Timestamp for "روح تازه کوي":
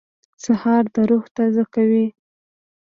1.09-2.07